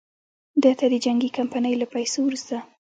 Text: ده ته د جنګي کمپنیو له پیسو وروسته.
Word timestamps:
ده 0.63 0.71
ته 0.79 0.85
د 0.93 0.95
جنګي 1.05 1.29
کمپنیو 1.37 1.79
له 1.81 1.87
پیسو 1.93 2.19
وروسته. 2.23 2.55